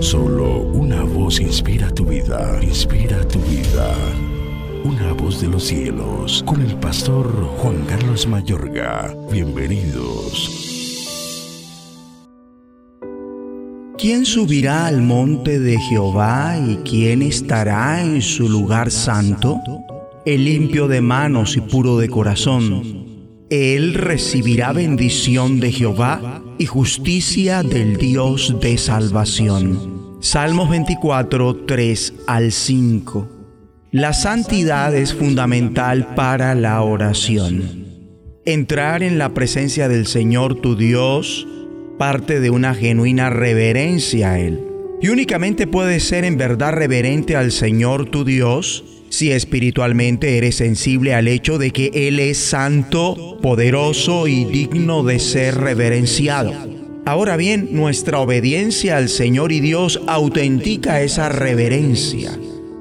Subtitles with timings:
[0.00, 3.94] Solo una voz inspira tu vida, inspira tu vida.
[4.84, 7.26] Una voz de los cielos, con el pastor
[7.58, 9.14] Juan Carlos Mayorga.
[9.30, 10.66] Bienvenidos.
[13.98, 19.60] ¿Quién subirá al monte de Jehová y quién estará en su lugar santo?
[20.24, 23.05] El limpio de manos y puro de corazón.
[23.48, 30.18] Él recibirá bendición de Jehová y justicia del Dios de salvación.
[30.20, 33.28] Salmos 24, 3 al 5.
[33.92, 37.86] La santidad es fundamental para la oración.
[38.44, 41.46] Entrar en la presencia del Señor tu Dios
[41.98, 44.65] parte de una genuina reverencia a Él.
[45.00, 51.14] Y únicamente puedes ser en verdad reverente al Señor tu Dios si espiritualmente eres sensible
[51.14, 56.52] al hecho de que Él es santo, poderoso y digno de ser reverenciado.
[57.04, 62.32] Ahora bien, nuestra obediencia al Señor y Dios autentica esa reverencia.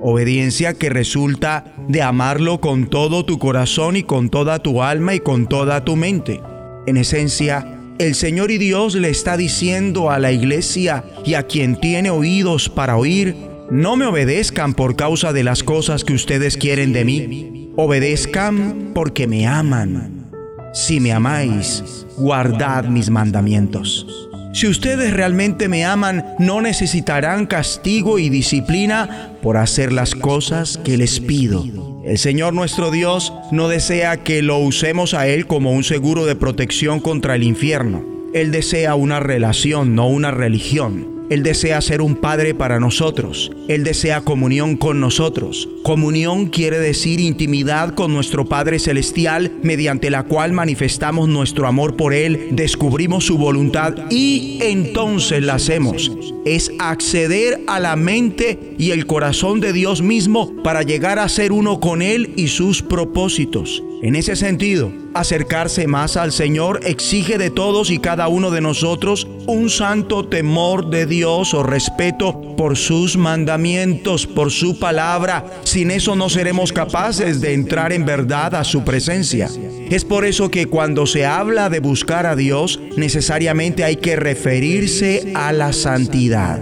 [0.00, 5.20] Obediencia que resulta de amarlo con todo tu corazón y con toda tu alma y
[5.20, 6.40] con toda tu mente.
[6.86, 11.76] En esencia, el Señor y Dios le está diciendo a la iglesia y a quien
[11.76, 13.36] tiene oídos para oír,
[13.70, 19.26] no me obedezcan por causa de las cosas que ustedes quieren de mí, obedezcan porque
[19.26, 20.30] me aman.
[20.72, 24.06] Si me amáis, guardad mis mandamientos.
[24.52, 30.96] Si ustedes realmente me aman, no necesitarán castigo y disciplina por hacer las cosas que
[30.96, 31.93] les pido.
[32.04, 36.36] El Señor nuestro Dios no desea que lo usemos a Él como un seguro de
[36.36, 38.04] protección contra el infierno.
[38.34, 41.13] Él desea una relación, no una religión.
[41.30, 43.50] Él desea ser un padre para nosotros.
[43.68, 45.68] Él desea comunión con nosotros.
[45.82, 52.12] Comunión quiere decir intimidad con nuestro Padre Celestial, mediante la cual manifestamos nuestro amor por
[52.12, 56.12] Él, descubrimos su voluntad y entonces la hacemos.
[56.44, 61.52] Es acceder a la mente y el corazón de Dios mismo para llegar a ser
[61.52, 63.82] uno con Él y sus propósitos.
[64.02, 69.26] En ese sentido, acercarse más al Señor exige de todos y cada uno de nosotros
[69.46, 75.44] un santo temor de Dios o respeto por sus mandamientos, por su palabra.
[75.64, 79.48] Sin eso no seremos capaces de entrar en verdad a su presencia.
[79.90, 85.32] Es por eso que cuando se habla de buscar a Dios, necesariamente hay que referirse
[85.34, 86.60] a la santidad.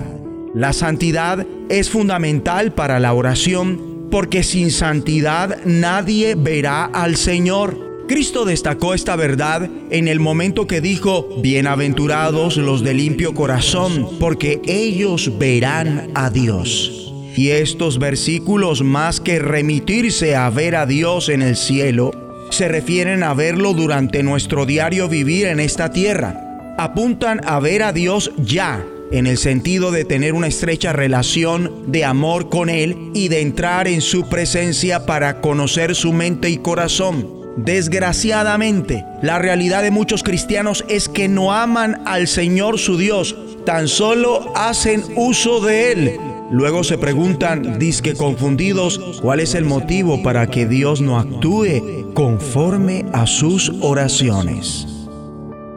[0.54, 7.91] La santidad es fundamental para la oración porque sin santidad nadie verá al Señor.
[8.12, 14.60] Cristo destacó esta verdad en el momento que dijo, Bienaventurados los de limpio corazón, porque
[14.66, 17.10] ellos verán a Dios.
[17.34, 22.10] Y estos versículos, más que remitirse a ver a Dios en el cielo,
[22.50, 26.74] se refieren a verlo durante nuestro diario vivir en esta tierra.
[26.76, 32.04] Apuntan a ver a Dios ya, en el sentido de tener una estrecha relación de
[32.04, 37.41] amor con Él y de entrar en su presencia para conocer su mente y corazón.
[37.56, 43.36] Desgraciadamente, la realidad de muchos cristianos es que no aman al Señor su Dios,
[43.66, 46.20] tan solo hacen uso de Él.
[46.50, 53.04] Luego se preguntan, disque confundidos, cuál es el motivo para que Dios no actúe conforme
[53.12, 54.86] a sus oraciones.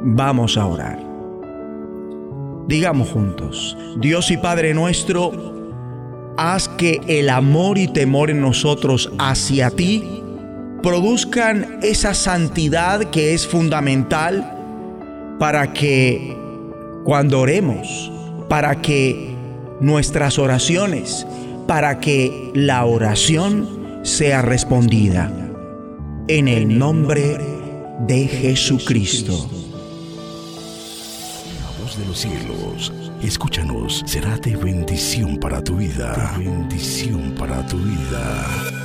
[0.01, 0.99] Vamos a orar.
[2.67, 5.31] Digamos juntos, Dios y Padre nuestro,
[6.37, 10.24] haz que el amor y temor en nosotros hacia ti
[10.85, 16.37] produzcan esa santidad que es fundamental para que
[17.03, 18.11] cuando oremos,
[18.47, 19.33] para que
[19.81, 21.25] nuestras oraciones,
[21.65, 25.31] para que la oración sea respondida.
[26.27, 27.39] En el nombre
[28.01, 29.49] de Jesucristo.
[31.61, 36.35] La voz de los cielos, escúchanos, será de bendición para tu vida.
[36.37, 38.84] bendición para tu vida.